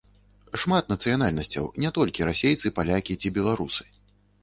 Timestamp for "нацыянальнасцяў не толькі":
0.93-2.29